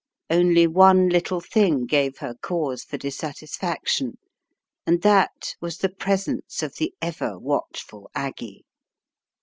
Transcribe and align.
Only 0.31 0.65
one 0.65 1.09
little 1.09 1.39
thing 1.41 1.85
gave 1.85 2.17
her 2.17 2.33
cause 2.33 2.83
for 2.83 2.97
dis 2.97 3.15
satisfaction, 3.19 4.17
and 4.83 5.03
that 5.03 5.53
was 5.61 5.77
the 5.77 5.89
presence 5.89 6.63
of 6.63 6.77
the 6.77 6.95
ever 7.03 7.37
watchful 7.37 8.09
Aggie. 8.15 8.63